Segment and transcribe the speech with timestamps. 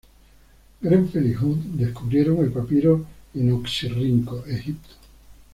[0.81, 3.05] Grenfell y Hunt descubrieron el papiro
[3.35, 4.89] en Oxirrinco, Egipto.